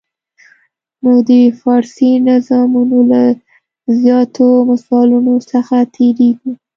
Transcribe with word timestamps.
نو 1.03 1.11
د 1.27 1.29
فارسي 1.61 2.11
نظمونو 2.27 2.99
له 3.11 3.23
زیاتو 4.01 4.45
مثالونو 4.69 5.33
څخه 5.51 5.75
تېریږو. 5.95 6.51